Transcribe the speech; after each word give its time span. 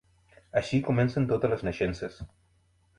Així 0.61 0.79
comencen 0.89 1.29
totes 1.35 1.55
les 1.55 1.65
naixences. 1.71 2.21